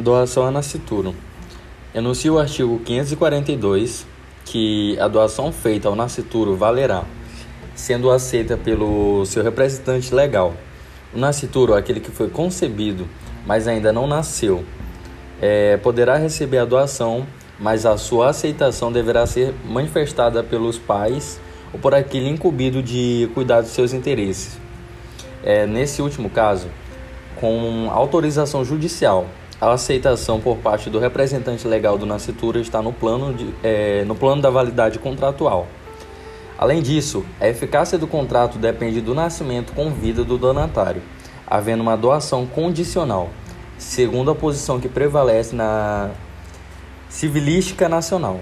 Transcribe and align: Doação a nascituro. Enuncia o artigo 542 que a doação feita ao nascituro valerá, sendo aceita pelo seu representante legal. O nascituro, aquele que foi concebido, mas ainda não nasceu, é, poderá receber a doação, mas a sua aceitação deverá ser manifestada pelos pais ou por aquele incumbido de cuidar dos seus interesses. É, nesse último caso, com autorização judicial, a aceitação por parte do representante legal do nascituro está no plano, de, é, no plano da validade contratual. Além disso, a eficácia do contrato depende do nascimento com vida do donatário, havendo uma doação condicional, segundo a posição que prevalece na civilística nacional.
Doação 0.00 0.46
a 0.46 0.50
nascituro. 0.50 1.14
Enuncia 1.94 2.32
o 2.32 2.38
artigo 2.38 2.80
542 2.86 4.06
que 4.46 4.98
a 4.98 5.06
doação 5.06 5.52
feita 5.52 5.88
ao 5.88 5.94
nascituro 5.94 6.56
valerá, 6.56 7.04
sendo 7.74 8.10
aceita 8.10 8.56
pelo 8.56 9.26
seu 9.26 9.44
representante 9.44 10.14
legal. 10.14 10.54
O 11.14 11.18
nascituro, 11.18 11.74
aquele 11.74 12.00
que 12.00 12.10
foi 12.10 12.30
concebido, 12.30 13.06
mas 13.46 13.68
ainda 13.68 13.92
não 13.92 14.06
nasceu, 14.06 14.64
é, 15.38 15.76
poderá 15.76 16.16
receber 16.16 16.58
a 16.58 16.64
doação, 16.64 17.26
mas 17.58 17.84
a 17.84 17.98
sua 17.98 18.30
aceitação 18.30 18.90
deverá 18.90 19.26
ser 19.26 19.52
manifestada 19.66 20.42
pelos 20.42 20.78
pais 20.78 21.38
ou 21.74 21.78
por 21.78 21.94
aquele 21.94 22.30
incumbido 22.30 22.82
de 22.82 23.28
cuidar 23.34 23.60
dos 23.60 23.72
seus 23.72 23.92
interesses. 23.92 24.58
É, 25.44 25.66
nesse 25.66 26.00
último 26.00 26.30
caso, 26.30 26.68
com 27.38 27.90
autorização 27.90 28.64
judicial, 28.64 29.26
a 29.60 29.72
aceitação 29.72 30.40
por 30.40 30.56
parte 30.56 30.88
do 30.88 30.98
representante 30.98 31.68
legal 31.68 31.98
do 31.98 32.06
nascituro 32.06 32.58
está 32.58 32.80
no 32.80 32.92
plano, 32.92 33.34
de, 33.34 33.54
é, 33.62 34.04
no 34.04 34.14
plano 34.14 34.40
da 34.40 34.48
validade 34.48 34.98
contratual. 34.98 35.66
Além 36.58 36.80
disso, 36.80 37.24
a 37.38 37.46
eficácia 37.46 37.98
do 37.98 38.06
contrato 38.06 38.58
depende 38.58 39.00
do 39.00 39.14
nascimento 39.14 39.72
com 39.74 39.90
vida 39.90 40.24
do 40.24 40.38
donatário, 40.38 41.02
havendo 41.46 41.82
uma 41.82 41.96
doação 41.96 42.46
condicional, 42.46 43.28
segundo 43.76 44.30
a 44.30 44.34
posição 44.34 44.80
que 44.80 44.88
prevalece 44.88 45.54
na 45.54 46.10
civilística 47.08 47.88
nacional. 47.88 48.40